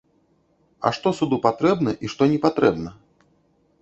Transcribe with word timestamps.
А 0.87 0.91
што 0.99 1.11
суду 1.19 1.39
патрэбна 1.45 1.91
і 2.07 2.13
што 2.15 2.23
непатрэбна? 2.33 2.89